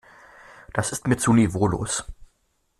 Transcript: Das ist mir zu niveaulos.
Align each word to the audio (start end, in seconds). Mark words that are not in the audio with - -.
Das 0.73 0.91
ist 0.93 1.07
mir 1.07 1.17
zu 1.17 1.31
niveaulos. 1.31 2.05